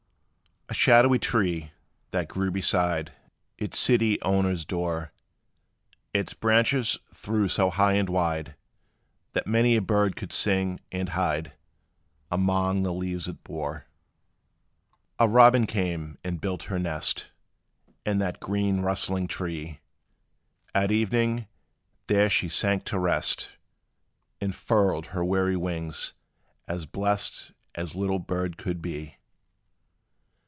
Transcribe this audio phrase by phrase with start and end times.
[0.69, 1.73] A shadowy tree,
[2.11, 3.11] that grew beside
[3.57, 5.11] Its city owner's door,
[6.13, 8.55] Its branches threw so high and wide,
[9.33, 11.51] That many a bird could sing, and hide
[12.31, 13.87] Among the leaves it bore.
[15.19, 17.31] A robin came, and built her nest
[18.05, 19.81] In that green rustling tree.
[20.73, 21.47] At evening,
[22.07, 23.57] there she sank to rest
[24.39, 26.13] And furled her weary wings,
[26.65, 29.17] as blest As little bird could be.